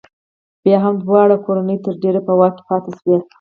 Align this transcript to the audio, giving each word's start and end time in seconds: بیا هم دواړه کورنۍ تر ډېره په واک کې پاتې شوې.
بیا 0.63 0.77
هم 0.85 0.95
دواړه 1.05 1.35
کورنۍ 1.45 1.77
تر 1.85 1.93
ډېره 2.03 2.21
په 2.27 2.33
واک 2.39 2.53
کې 2.57 2.63
پاتې 2.69 2.91
شوې. 2.99 3.17